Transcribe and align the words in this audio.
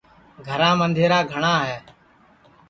گھرام 0.47 0.79
اںٚدھیرا 0.85 1.19
گھٹؔا 1.31 1.55
ہے 1.65 1.77